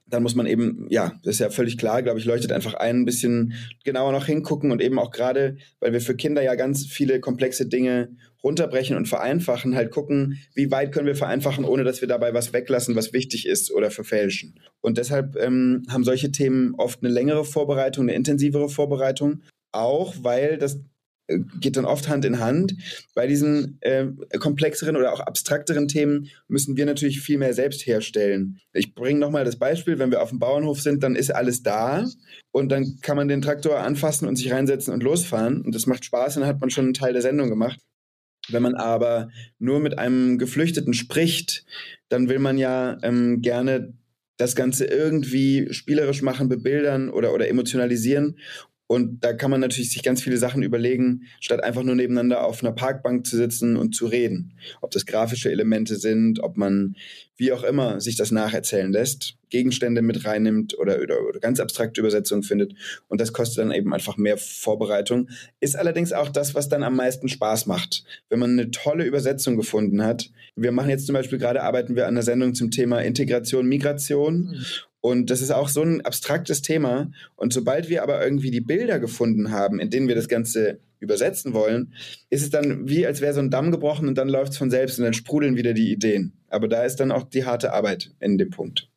[0.06, 3.00] dann muss man eben, ja, das ist ja völlig klar, glaube ich, leuchtet einfach ein,
[3.00, 6.86] ein bisschen genauer noch hingucken und eben auch gerade, weil wir für Kinder ja ganz
[6.86, 8.10] viele komplexe Dinge
[8.42, 12.52] runterbrechen und vereinfachen, halt gucken, wie weit können wir vereinfachen, ohne dass wir dabei was
[12.52, 14.60] weglassen, was wichtig ist oder verfälschen.
[14.82, 19.40] Und deshalb ähm, haben solche Themen oft eine längere Vorbereitung, eine intensivere Vorbereitung,
[19.72, 20.78] auch weil das
[21.28, 22.74] geht dann oft Hand in Hand.
[23.14, 24.06] Bei diesen äh,
[24.38, 28.60] komplexeren oder auch abstrakteren Themen müssen wir natürlich viel mehr selbst herstellen.
[28.72, 32.06] Ich bringe nochmal das Beispiel, wenn wir auf dem Bauernhof sind, dann ist alles da
[32.52, 36.04] und dann kann man den Traktor anfassen und sich reinsetzen und losfahren und das macht
[36.04, 37.80] Spaß und dann hat man schon einen Teil der Sendung gemacht.
[38.50, 41.64] Wenn man aber nur mit einem Geflüchteten spricht,
[42.10, 43.94] dann will man ja ähm, gerne
[44.36, 48.36] das Ganze irgendwie spielerisch machen, bebildern oder, oder emotionalisieren.
[48.86, 52.62] Und da kann man natürlich sich ganz viele Sachen überlegen, statt einfach nur nebeneinander auf
[52.62, 54.58] einer Parkbank zu sitzen und zu reden.
[54.82, 56.96] Ob das grafische Elemente sind, ob man
[57.36, 62.00] wie auch immer sich das nacherzählen lässt, Gegenstände mit reinnimmt oder, oder, oder ganz abstrakte
[62.00, 62.74] Übersetzungen findet.
[63.08, 65.28] Und das kostet dann eben einfach mehr Vorbereitung.
[65.60, 68.04] Ist allerdings auch das, was dann am meisten Spaß macht.
[68.28, 70.30] Wenn man eine tolle Übersetzung gefunden hat.
[70.56, 74.36] Wir machen jetzt zum Beispiel gerade, arbeiten wir an einer Sendung zum Thema Integration, Migration.
[74.36, 74.64] Mhm.
[75.04, 77.10] Und das ist auch so ein abstraktes Thema.
[77.36, 81.52] Und sobald wir aber irgendwie die Bilder gefunden haben, in denen wir das Ganze übersetzen
[81.52, 81.92] wollen,
[82.30, 84.70] ist es dann wie, als wäre so ein Damm gebrochen und dann läuft es von
[84.70, 86.32] selbst und dann sprudeln wieder die Ideen.
[86.48, 88.88] Aber da ist dann auch die harte Arbeit in dem Punkt.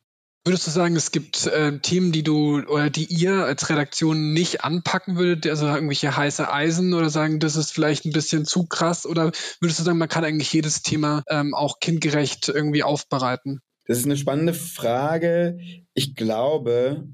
[0.46, 4.64] Würdest du sagen, es gibt äh, Themen, die du oder die ihr als Redaktion nicht
[4.64, 9.04] anpacken würdet, also irgendwelche heiße Eisen oder sagen, das ist vielleicht ein bisschen zu krass?
[9.04, 13.60] Oder würdest du sagen, man kann eigentlich jedes Thema ähm, auch kindgerecht irgendwie aufbereiten?
[13.88, 15.58] Das ist eine spannende Frage.
[15.94, 17.08] Ich glaube,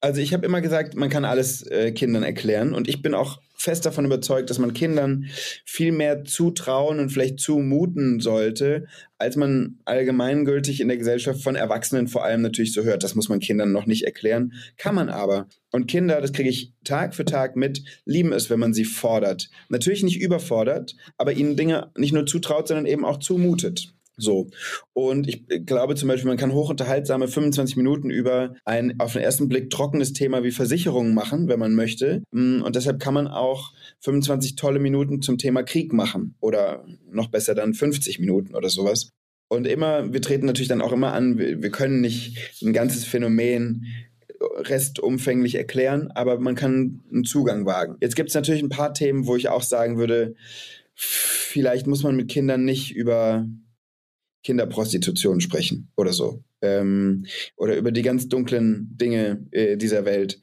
[0.00, 3.40] also ich habe immer gesagt, man kann alles äh, Kindern erklären und ich bin auch
[3.56, 5.26] fest davon überzeugt, dass man Kindern
[5.64, 8.86] viel mehr zutrauen und vielleicht zumuten sollte,
[9.18, 13.04] als man allgemeingültig in der Gesellschaft von Erwachsenen vor allem natürlich so hört.
[13.04, 15.48] Das muss man Kindern noch nicht erklären, kann man aber.
[15.70, 19.50] Und Kinder, das kriege ich Tag für Tag mit, lieben es, wenn man sie fordert.
[19.68, 23.92] Natürlich nicht überfordert, aber ihnen Dinge nicht nur zutraut, sondern eben auch zumutet.
[24.22, 24.48] So.
[24.92, 29.48] Und ich glaube zum Beispiel, man kann hochunterhaltsame 25 Minuten über ein auf den ersten
[29.48, 32.22] Blick trockenes Thema wie Versicherungen machen, wenn man möchte.
[32.30, 36.34] Mm, und deshalb kann man auch 25 tolle Minuten zum Thema Krieg machen.
[36.40, 39.10] Oder noch besser dann 50 Minuten oder sowas.
[39.48, 43.04] Und immer, wir treten natürlich dann auch immer an, wir, wir können nicht ein ganzes
[43.04, 43.86] Phänomen
[44.42, 47.96] restumfänglich erklären, aber man kann einen Zugang wagen.
[48.00, 50.34] Jetzt gibt es natürlich ein paar Themen, wo ich auch sagen würde,
[50.94, 53.46] vielleicht muss man mit Kindern nicht über
[54.42, 56.42] Kinderprostitution sprechen oder so.
[56.60, 57.26] Ähm,
[57.56, 60.40] oder über die ganz dunklen Dinge äh, dieser Welt.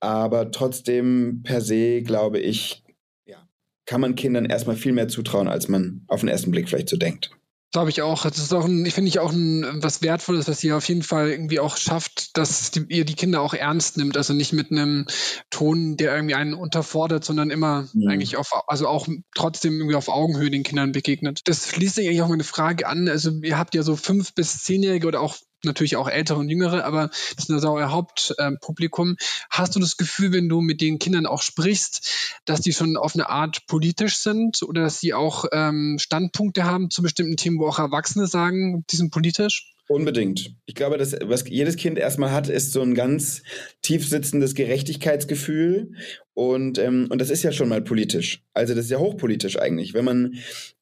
[0.00, 2.84] Aber trotzdem per se, glaube ich,
[3.26, 3.48] ja,
[3.86, 6.96] kann man Kindern erstmal viel mehr zutrauen, als man auf den ersten Blick vielleicht so
[6.96, 7.35] denkt.
[7.72, 8.22] Glaube ich auch.
[8.22, 11.02] Das ist auch ein, ich finde ich auch ein, was Wertvolles, was ihr auf jeden
[11.02, 14.16] Fall irgendwie auch schafft, dass die, ihr die Kinder auch ernst nimmt.
[14.16, 15.06] Also nicht mit einem
[15.50, 18.08] Ton, der irgendwie einen unterfordert, sondern immer mhm.
[18.08, 21.40] eigentlich auf, also auch trotzdem irgendwie auf Augenhöhe den Kindern begegnet.
[21.44, 23.08] Das schließt sich eigentlich auch meine Frage an.
[23.08, 26.84] Also ihr habt ja so fünf bis zehnjährige oder auch natürlich auch ältere und jüngere,
[26.84, 29.16] aber das ist also euer Hauptpublikum.
[29.50, 32.10] Hast du das Gefühl, wenn du mit den Kindern auch sprichst,
[32.46, 36.90] dass die schon auf eine Art politisch sind oder dass sie auch ähm, Standpunkte haben
[36.90, 39.72] zu bestimmten Themen, wo auch Erwachsene sagen, die sind politisch?
[39.88, 40.56] Unbedingt.
[40.64, 43.42] Ich glaube, dass was jedes Kind erstmal hat, ist so ein ganz
[43.82, 45.92] tief sitzendes Gerechtigkeitsgefühl.
[46.36, 48.42] Und, ähm, und das ist ja schon mal politisch.
[48.52, 49.94] Also das ist ja hochpolitisch eigentlich.
[49.94, 50.34] Wenn man,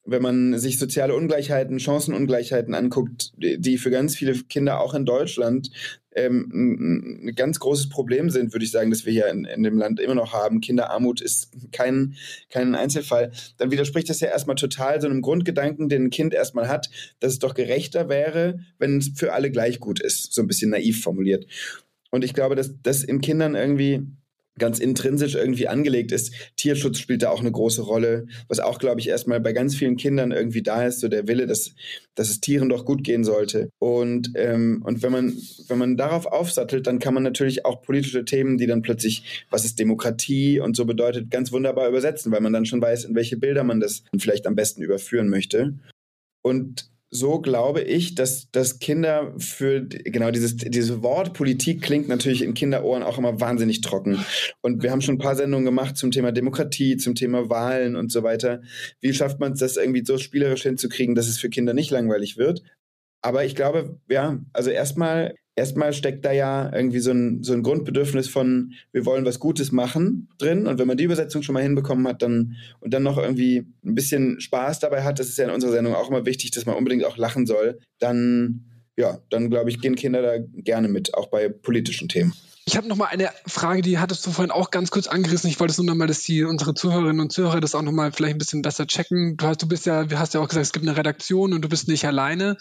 [0.05, 5.71] wenn man sich soziale Ungleichheiten, Chancenungleichheiten anguckt, die für ganz viele Kinder auch in Deutschland
[6.17, 9.79] ähm, ein ganz großes Problem sind, würde ich sagen, dass wir hier in, in, dem
[9.79, 10.61] Land immer noch haben.
[10.61, 12.17] Kinderarmut ist kein,
[12.51, 13.31] kein Einzelfall.
[13.57, 16.91] Dann widerspricht das ja erstmal total so einem Grundgedanken, den ein Kind erstmal hat,
[17.21, 20.33] dass es doch gerechter wäre, wenn es für alle gleich gut ist.
[20.33, 21.47] So ein bisschen naiv formuliert.
[22.11, 24.03] Und ich glaube, dass das in Kindern irgendwie
[24.59, 26.33] ganz intrinsisch irgendwie angelegt ist.
[26.57, 29.97] Tierschutz spielt da auch eine große Rolle, was auch, glaube ich, erstmal bei ganz vielen
[29.97, 31.75] Kindern irgendwie da ist, so der Wille, dass,
[32.15, 33.71] dass es Tieren doch gut gehen sollte.
[33.79, 35.37] Und, ähm, und wenn man,
[35.69, 39.65] wenn man darauf aufsattelt, dann kann man natürlich auch politische Themen, die dann plötzlich, was
[39.65, 43.37] ist Demokratie und so bedeutet, ganz wunderbar übersetzen, weil man dann schon weiß, in welche
[43.37, 45.75] Bilder man das vielleicht am besten überführen möchte.
[46.43, 52.43] Und so glaube ich, dass, dass Kinder für, genau, dieses, dieses Wort Politik klingt natürlich
[52.43, 54.25] in Kinderohren auch immer wahnsinnig trocken.
[54.63, 58.11] Und wir haben schon ein paar Sendungen gemacht zum Thema Demokratie, zum Thema Wahlen und
[58.11, 58.63] so weiter.
[59.01, 62.37] Wie schafft man es, das irgendwie so spielerisch hinzukriegen, dass es für Kinder nicht langweilig
[62.37, 62.63] wird?
[63.23, 67.63] Aber ich glaube, ja, also erstmal erstmal steckt da ja irgendwie so ein, so ein
[67.63, 70.67] Grundbedürfnis von, wir wollen was Gutes machen drin.
[70.67, 73.95] Und wenn man die Übersetzung schon mal hinbekommen hat, dann und dann noch irgendwie ein
[73.95, 76.77] bisschen Spaß dabei hat, das ist ja in unserer Sendung auch immer wichtig, dass man
[76.77, 78.65] unbedingt auch lachen soll, dann,
[78.97, 82.33] ja, dann glaube ich, gehen Kinder da gerne mit, auch bei politischen Themen.
[82.67, 85.51] Ich habe noch mal eine Frage, die hattest du vorhin auch ganz kurz angerissen.
[85.51, 87.93] Ich wollte es nur noch mal, dass die unsere Zuhörerinnen und Zuhörer das auch noch
[87.93, 89.37] mal vielleicht ein bisschen besser checken.
[89.37, 91.61] Du hast, du bist ja, du hast ja auch gesagt, es gibt eine Redaktion und
[91.61, 92.57] du bist nicht alleine.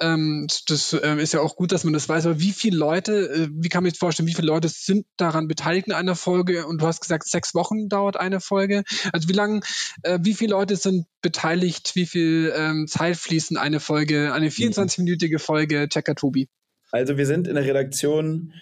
[0.00, 2.26] Ähm, das ähm, ist ja auch gut, dass man das weiß.
[2.26, 5.48] Aber wie viele Leute, äh, wie kann man sich vorstellen, wie viele Leute sind daran
[5.48, 6.64] beteiligt in einer Folge?
[6.64, 8.84] Und du hast gesagt, sechs Wochen dauert eine Folge.
[9.12, 9.62] Also wie lange,
[10.04, 11.96] äh, wie viele Leute sind beteiligt?
[11.96, 16.48] Wie viel ähm, Zeit fließt in eine Folge, eine 24-minütige Folge Checker Tobi?
[16.92, 18.52] Also wir sind in der Redaktion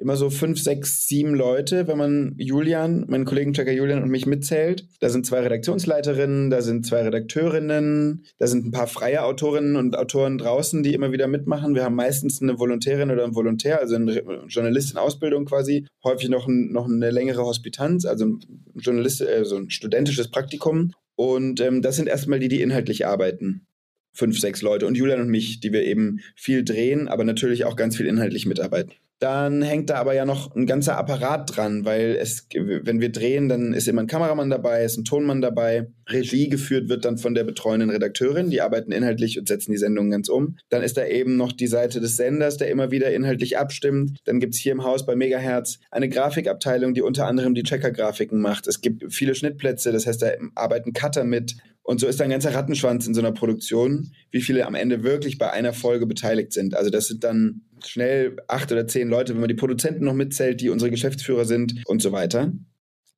[0.00, 4.26] immer so fünf, sechs, sieben Leute, wenn man Julian, meinen Kollegen Checker Julian und mich
[4.26, 4.86] mitzählt.
[5.00, 9.96] Da sind zwei Redaktionsleiterinnen, da sind zwei Redakteurinnen, da sind ein paar freie Autorinnen und
[9.98, 11.74] Autoren draußen, die immer wieder mitmachen.
[11.74, 16.48] Wir haben meistens eine Volontärin oder einen Volontär, also eine Journalistin Ausbildung quasi, häufig noch,
[16.48, 18.40] ein, noch eine längere Hospitanz, also ein
[18.76, 20.92] Journalist, also ein studentisches Praktikum.
[21.14, 23.66] Und ähm, das sind erstmal die, die inhaltlich arbeiten
[24.12, 27.76] fünf, sechs Leute und Julian und mich, die wir eben viel drehen, aber natürlich auch
[27.76, 32.16] ganz viel inhaltlich mitarbeiten dann hängt da aber ja noch ein ganzer Apparat dran, weil
[32.18, 35.88] es, wenn wir drehen, dann ist immer ein Kameramann dabei, ist ein Tonmann dabei.
[36.08, 40.10] Regie geführt wird dann von der betreuenden Redakteurin, die arbeiten inhaltlich und setzen die Sendung
[40.10, 40.56] ganz um.
[40.70, 44.18] Dann ist da eben noch die Seite des Senders, der immer wieder inhaltlich abstimmt.
[44.24, 48.66] Dann gibt's hier im Haus bei Megahertz eine Grafikabteilung, die unter anderem die Checker-Grafiken macht.
[48.66, 51.56] Es gibt viele Schnittplätze, das heißt, da arbeiten Cutter mit.
[51.90, 55.38] Und so ist ein ganzer Rattenschwanz in so einer Produktion, wie viele am Ende wirklich
[55.38, 56.76] bei einer Folge beteiligt sind.
[56.76, 60.60] Also das sind dann schnell acht oder zehn Leute, wenn man die Produzenten noch mitzählt,
[60.60, 62.52] die unsere Geschäftsführer sind und so weiter.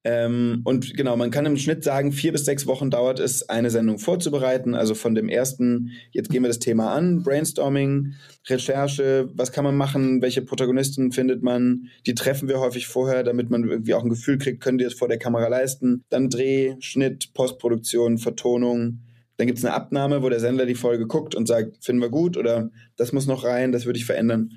[0.04, 3.70] Ähm, und genau, man kann im Schnitt sagen, vier bis sechs Wochen dauert es, eine
[3.70, 4.74] Sendung vorzubereiten.
[4.74, 8.14] Also von dem ersten, jetzt gehen wir das Thema an, Brainstorming,
[8.48, 13.50] Recherche, was kann man machen, welche Protagonisten findet man, die treffen wir häufig vorher, damit
[13.50, 16.02] man irgendwie auch ein Gefühl kriegt, können die das vor der Kamera leisten.
[16.08, 19.02] Dann Dreh, Schnitt, Postproduktion, Vertonung,
[19.36, 22.10] dann gibt es eine Abnahme, wo der Sender die Folge guckt und sagt, finden wir
[22.10, 24.52] gut oder das muss noch rein, das würde ich verändern.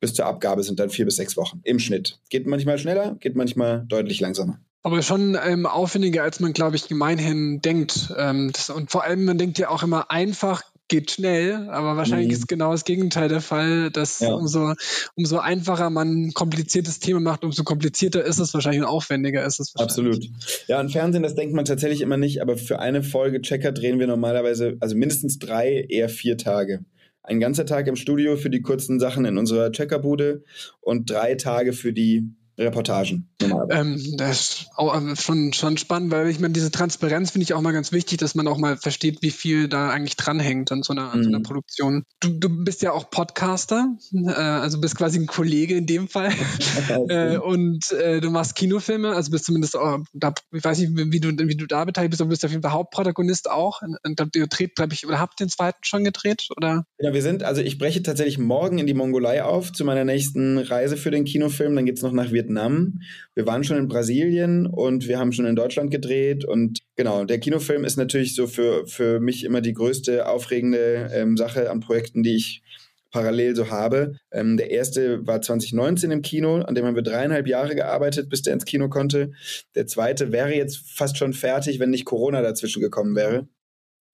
[0.00, 2.20] Bis zur Abgabe sind dann vier bis sechs Wochen im Schnitt.
[2.30, 4.60] Geht manchmal schneller, geht manchmal deutlich langsamer.
[4.88, 8.10] Aber schon ähm, aufwendiger, als man, glaube ich, gemeinhin denkt.
[8.16, 12.28] Ähm, das, und vor allem, man denkt ja auch immer einfach geht schnell, aber wahrscheinlich
[12.28, 12.32] mhm.
[12.32, 14.32] ist genau das Gegenteil der Fall, dass ja.
[14.32, 14.72] umso,
[15.14, 19.60] umso einfacher man ein kompliziertes Thema macht, umso komplizierter ist es wahrscheinlich und aufwendiger ist
[19.60, 20.24] es Absolut.
[20.66, 23.98] Ja, und Fernsehen, das denkt man tatsächlich immer nicht, aber für eine Folge Checker drehen
[23.98, 26.86] wir normalerweise, also mindestens drei, eher vier Tage.
[27.22, 30.44] Ein ganzer Tag im Studio für die kurzen Sachen in unserer Checkerbude
[30.80, 33.28] und drei Tage für die Reportagen.
[33.70, 37.54] Ähm, das ist auch ähm, schon, schon spannend, weil ich meine, diese Transparenz finde ich
[37.54, 40.82] auch mal ganz wichtig, dass man auch mal versteht, wie viel da eigentlich dranhängt an
[40.82, 41.44] so einer, an so einer mhm.
[41.44, 42.04] Produktion.
[42.20, 46.32] Du, du bist ja auch Podcaster, äh, also bist quasi ein Kollege in dem Fall.
[47.08, 51.20] äh, und äh, du machst Kinofilme, also bist zumindest auch, da, ich weiß nicht, wie
[51.20, 53.82] du, wie du da beteiligt bist, aber du bist auf jeden Fall Hauptprotagonist auch.
[53.82, 56.48] Und ihr dreht, glaube ich, oder habt den zweiten schon gedreht?
[56.56, 56.84] Oder?
[56.98, 60.58] Ja, wir sind, also ich breche tatsächlich morgen in die Mongolei auf zu meiner nächsten
[60.58, 61.76] Reise für den Kinofilm.
[61.76, 63.00] Dann geht es noch nach Vietnam Vietnam.
[63.34, 66.44] Wir waren schon in Brasilien und wir haben schon in Deutschland gedreht.
[66.44, 71.36] Und genau, der Kinofilm ist natürlich so für, für mich immer die größte aufregende ähm,
[71.36, 72.62] Sache an Projekten, die ich
[73.10, 74.16] parallel so habe.
[74.32, 78.42] Ähm, der erste war 2019 im Kino, an dem haben wir dreieinhalb Jahre gearbeitet, bis
[78.42, 79.32] der ins Kino konnte.
[79.74, 83.48] Der zweite wäre jetzt fast schon fertig, wenn nicht Corona dazwischen gekommen wäre.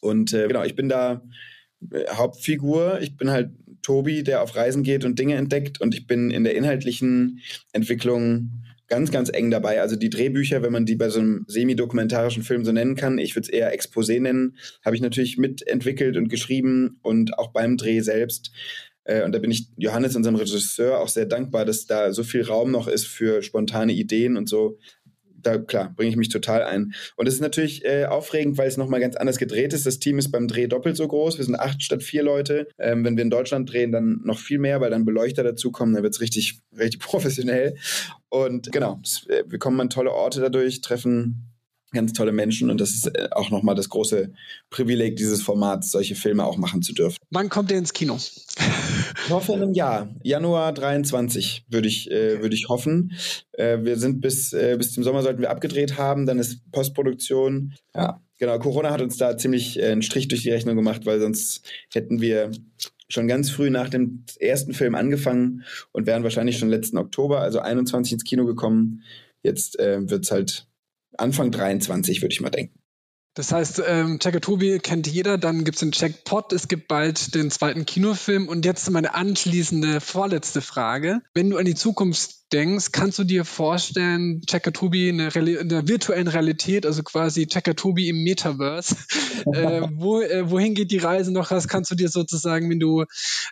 [0.00, 1.22] Und äh, genau, ich bin da
[1.90, 3.00] äh, Hauptfigur.
[3.00, 3.50] Ich bin halt
[3.84, 5.80] Tobi, der auf Reisen geht und Dinge entdeckt.
[5.80, 7.40] Und ich bin in der inhaltlichen
[7.72, 9.80] Entwicklung ganz, ganz eng dabei.
[9.80, 13.34] Also die Drehbücher, wenn man die bei so einem semi-dokumentarischen Film so nennen kann, ich
[13.36, 18.00] würde es eher Exposé nennen, habe ich natürlich mitentwickelt und geschrieben und auch beim Dreh
[18.00, 18.50] selbst.
[19.04, 22.42] Äh, und da bin ich Johannes, unserem Regisseur, auch sehr dankbar, dass da so viel
[22.42, 24.78] Raum noch ist für spontane Ideen und so
[25.46, 26.94] da klar, bringe ich mich total ein.
[27.16, 29.86] Und es ist natürlich äh, aufregend, weil es nochmal ganz anders gedreht ist.
[29.86, 31.38] Das Team ist beim Dreh doppelt so groß.
[31.38, 32.68] Wir sind acht statt vier Leute.
[32.78, 35.94] Ähm, wenn wir in Deutschland drehen, dann noch viel mehr, weil dann Beleuchter dazukommen.
[35.94, 37.76] Dann wird es richtig, richtig professionell.
[38.28, 41.50] Und genau, äh, wir kommen an tolle Orte dadurch, treffen
[41.94, 44.32] ganz tolle Menschen und das ist äh, auch nochmal das große
[44.68, 47.16] Privileg dieses Formats, solche Filme auch machen zu dürfen.
[47.30, 48.18] Wann kommt ihr ins Kino?
[49.24, 50.14] Ich hoffe in einem Jahr.
[50.22, 53.12] Januar 23 würde ich, äh, würde ich hoffen.
[53.52, 57.74] Äh, wir sind bis, äh, bis zum Sommer sollten wir abgedreht haben, dann ist Postproduktion.
[57.94, 58.58] Ja, genau.
[58.58, 62.20] Corona hat uns da ziemlich äh, einen Strich durch die Rechnung gemacht, weil sonst hätten
[62.20, 62.50] wir
[63.08, 67.60] schon ganz früh nach dem ersten Film angefangen und wären wahrscheinlich schon letzten Oktober, also
[67.60, 69.02] 21 ins Kino gekommen.
[69.42, 70.66] Jetzt äh, wird es halt
[71.16, 72.83] Anfang 23, würde ich mal denken.
[73.34, 77.50] Das heißt, ähm, Tobi kennt jeder, dann gibt es den Checkpot, es gibt bald den
[77.50, 81.20] zweiten Kinofilm und jetzt meine anschließende vorletzte Frage.
[81.34, 86.28] Wenn du an die Zukunft denkst, kannst du dir vorstellen, Tobi in, in der virtuellen
[86.28, 88.94] Realität, also quasi Tobi im Metaverse,
[89.52, 91.50] äh, wo, äh, wohin geht die Reise noch?
[91.50, 93.02] Was kannst du dir sozusagen, wenn du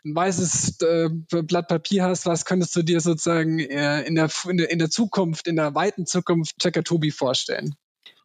[0.05, 1.09] ein weißes äh,
[1.43, 4.91] Blatt Papier hast, was könntest du dir sozusagen äh, in, der, in, der, in der
[4.91, 7.75] Zukunft, in der weiten Zukunft Tobi vorstellen?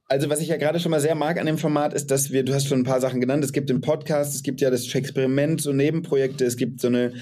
[0.10, 2.44] Also, was ich ja gerade schon mal sehr mag an dem Format, ist, dass wir,
[2.44, 4.94] du hast schon ein paar Sachen genannt, es gibt den Podcast, es gibt ja das
[4.94, 7.14] Experiment, so Nebenprojekte, es gibt so eine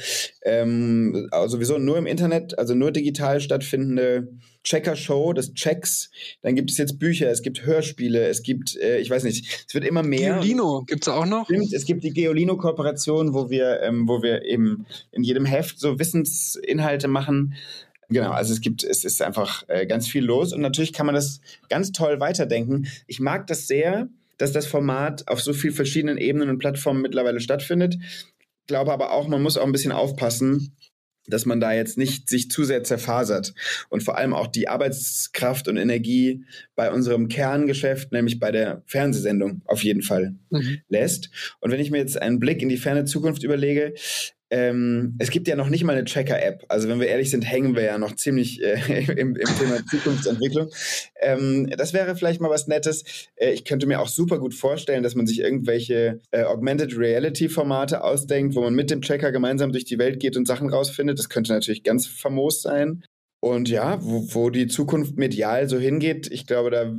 [0.43, 4.27] ähm, sowieso nur im Internet, also nur digital stattfindende
[4.63, 6.11] Checker-Show, das Checks.
[6.41, 9.73] Dann gibt es jetzt Bücher, es gibt Hörspiele, es gibt, äh, ich weiß nicht, es
[9.73, 10.35] wird immer mehr.
[10.35, 11.45] Geolino gibt es auch noch?
[11.45, 15.97] Stimmt, es gibt die Geolino-Kooperation, wo wir, ähm, wo wir eben in jedem Heft so
[15.97, 17.55] Wissensinhalte machen.
[18.09, 21.15] Genau, also es gibt, es ist einfach äh, ganz viel los und natürlich kann man
[21.15, 22.87] das ganz toll weiterdenken.
[23.07, 27.39] Ich mag das sehr, dass das Format auf so vielen verschiedenen Ebenen und Plattformen mittlerweile
[27.39, 27.97] stattfindet.
[28.01, 30.75] Ich glaube aber auch, man muss auch ein bisschen aufpassen,
[31.27, 33.53] dass man da jetzt nicht sich zu sehr zerfasert
[33.89, 39.61] und vor allem auch die Arbeitskraft und Energie bei unserem Kerngeschäft, nämlich bei der Fernsehsendung,
[39.65, 40.81] auf jeden Fall mhm.
[40.87, 41.29] lässt.
[41.61, 43.93] Und wenn ich mir jetzt einen Blick in die ferne Zukunft überlege,
[44.55, 46.63] ähm, es gibt ja noch nicht mal eine Tracker-App.
[46.69, 50.69] Also wenn wir ehrlich sind, hängen wir ja noch ziemlich äh, im, im, Thema Zukunftsentwicklung.
[51.19, 53.03] Ähm, das wäre vielleicht mal was Nettes.
[53.35, 58.01] Äh, ich könnte mir auch super gut vorstellen, dass man sich irgendwelche äh, Augmented Reality-Formate
[58.01, 61.19] ausdenkt, wo man mit dem Tracker gemeinsam durch die Welt geht und Sachen rausfindet.
[61.19, 63.03] Das könnte natürlich ganz famos sein.
[63.45, 66.91] Und ja, wo, wo, die Zukunft medial so hingeht, ich glaube, da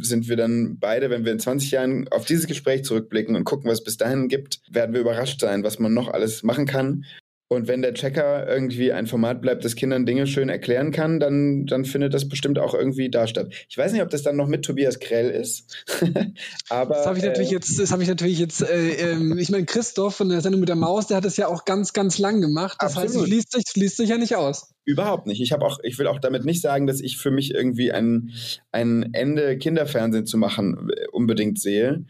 [0.00, 3.70] sind wir dann beide, wenn wir in 20 Jahren auf dieses Gespräch zurückblicken und gucken,
[3.70, 7.06] was es bis dahin gibt, werden wir überrascht sein, was man noch alles machen kann.
[7.54, 11.66] Und wenn der Checker irgendwie ein Format bleibt, das Kindern Dinge schön erklären kann, dann,
[11.66, 13.52] dann findet das bestimmt auch irgendwie da statt.
[13.68, 15.76] Ich weiß nicht, ob das dann noch mit Tobias Krell ist.
[16.68, 19.50] Aber, das habe ich natürlich äh, jetzt, das habe ich natürlich jetzt, äh, äh, ich
[19.50, 22.18] meine, Christoph von der Sendung mit der Maus, der hat das ja auch ganz, ganz
[22.18, 22.76] lang gemacht.
[22.80, 23.08] Das absolut.
[23.08, 24.74] heißt, es schließt sich, schließt sich ja nicht aus.
[24.84, 25.40] Überhaupt nicht.
[25.40, 28.32] Ich habe auch, ich will auch damit nicht sagen, dass ich für mich irgendwie ein,
[28.70, 32.04] ein Ende Kinderfernsehen zu machen äh, unbedingt sehe.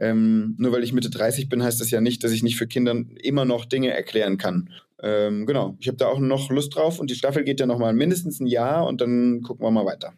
[0.00, 2.66] Ähm, nur weil ich Mitte 30 bin, heißt das ja nicht, dass ich nicht für
[2.66, 4.70] Kinder immer noch Dinge erklären kann.
[5.02, 7.78] Ähm, genau, ich habe da auch noch Lust drauf und die Staffel geht ja noch
[7.78, 10.14] mal mindestens ein Jahr und dann gucken wir mal weiter.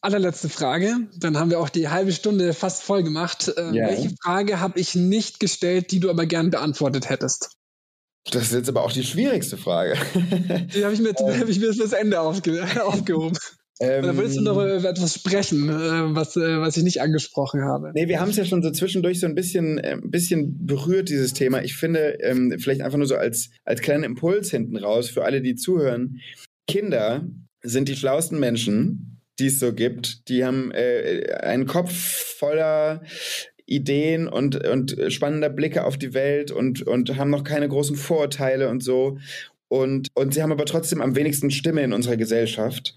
[0.00, 3.52] Allerletzte Frage, dann haben wir auch die halbe Stunde fast voll gemacht.
[3.56, 3.88] Äh, ja.
[3.88, 7.56] Welche Frage habe ich nicht gestellt, die du aber gern beantwortet hättest?
[8.30, 9.96] Das ist jetzt aber auch die schwierigste Frage.
[10.74, 11.40] Die habe ich, mir, ähm.
[11.40, 13.38] hab ich mir fürs Ende aufge aufgehoben.
[13.80, 17.62] Ähm, Oder willst du noch über etwas sprechen, äh, was, äh, was ich nicht angesprochen
[17.62, 17.90] habe?
[17.94, 21.08] Nee, wir haben es ja schon so zwischendurch so ein bisschen, ein äh, bisschen berührt,
[21.08, 21.62] dieses Thema.
[21.62, 25.42] Ich finde, ähm, vielleicht einfach nur so als, als kleinen Impuls hinten raus für alle,
[25.42, 26.20] die zuhören.
[26.68, 27.26] Kinder
[27.62, 30.28] sind die schlauesten Menschen, die es so gibt.
[30.28, 33.02] Die haben äh, einen Kopf voller
[33.66, 38.68] Ideen und, und spannender Blicke auf die Welt und, und haben noch keine großen Vorurteile
[38.68, 39.18] und so.
[39.68, 42.94] Und, und sie haben aber trotzdem am wenigsten Stimme in unserer Gesellschaft.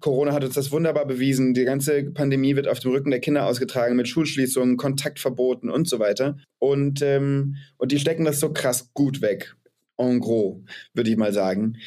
[0.00, 1.54] Corona hat uns das wunderbar bewiesen.
[1.54, 5.98] Die ganze Pandemie wird auf dem Rücken der Kinder ausgetragen mit Schulschließungen, Kontaktverboten und so
[5.98, 6.38] weiter.
[6.58, 9.54] Und, ähm, und die stecken das so krass gut weg.
[9.96, 10.58] En gros,
[10.92, 11.78] würde ich mal sagen.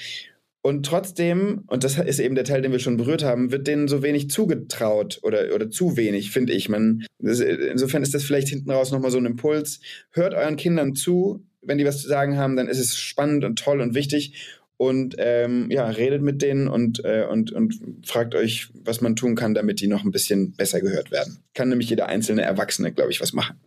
[0.62, 3.88] Und trotzdem, und das ist eben der Teil, den wir schon berührt haben, wird denen
[3.88, 6.68] so wenig zugetraut oder, oder zu wenig, finde ich.
[6.68, 9.80] Man, das, insofern ist das vielleicht hinten raus nochmal so ein Impuls.
[10.12, 13.58] Hört euren Kindern zu, wenn die was zu sagen haben, dann ist es spannend und
[13.58, 14.34] toll und wichtig.
[14.82, 19.36] Und ähm, ja, redet mit denen und, äh, und, und fragt euch, was man tun
[19.36, 21.40] kann, damit die noch ein bisschen besser gehört werden.
[21.54, 23.60] Kann nämlich jeder einzelne Erwachsene, glaube ich, was machen.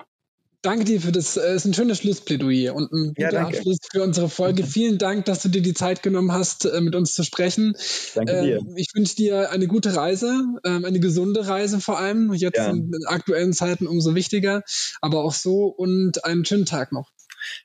[0.63, 1.37] Danke dir für das.
[1.37, 4.65] Es äh, ist ein schönes Schlussplädoyer und ein guter ja, Abschluss für unsere Folge.
[4.65, 7.75] Vielen Dank, dass du dir die Zeit genommen hast, äh, mit uns zu sprechen.
[8.15, 8.57] Danke dir.
[8.61, 12.33] Ähm, ich wünsche dir eine gute Reise, ähm, eine gesunde Reise vor allem.
[12.33, 12.71] Jetzt ja.
[12.71, 14.63] in aktuellen Zeiten umso wichtiger,
[15.03, 17.11] aber auch so und einen schönen Tag noch.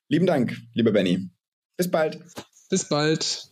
[0.09, 1.29] Lieben Dank, lieber Benny.
[1.77, 2.19] Bis bald.
[2.69, 3.45] Bis bald.